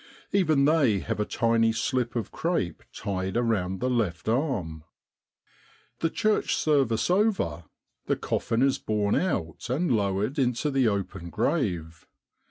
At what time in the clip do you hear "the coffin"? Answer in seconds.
8.07-8.63